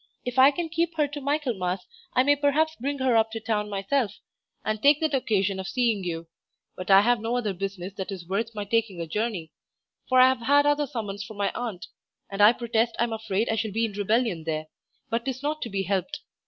If 0.25 0.39
I 0.39 0.49
can 0.49 0.67
keep 0.67 0.97
her 0.97 1.07
to 1.07 1.21
Michaelmas 1.21 1.85
I 2.15 2.23
may 2.23 2.35
perhaps 2.35 2.75
bring 2.79 2.97
her 2.97 3.15
up 3.15 3.29
to 3.33 3.39
town 3.39 3.69
myself, 3.69 4.15
and 4.65 4.81
take 4.81 4.99
that 4.99 5.13
occasion 5.13 5.59
of 5.59 5.67
seeing 5.67 6.03
you; 6.03 6.25
but 6.75 6.89
I 6.89 7.01
have 7.01 7.19
no 7.19 7.37
other 7.37 7.53
business 7.53 7.93
that 7.97 8.11
is 8.11 8.27
worth 8.27 8.55
my 8.55 8.65
taking 8.65 8.99
a 8.99 9.05
journey, 9.05 9.51
for 10.09 10.19
I 10.19 10.27
have 10.27 10.39
had 10.41 10.65
another 10.65 10.87
summons 10.87 11.23
from 11.23 11.37
my 11.37 11.51
aunt, 11.53 11.85
and 12.31 12.41
I 12.41 12.51
protest 12.51 12.95
I 12.97 13.03
am 13.03 13.13
afraid 13.13 13.47
I 13.47 13.55
shall 13.57 13.71
be 13.73 13.85
in 13.85 13.93
rebellion 13.93 14.43
there; 14.43 14.65
but 15.11 15.23
'tis 15.23 15.43
not 15.43 15.61
to 15.61 15.69
be 15.69 15.83
helped. 15.83 16.21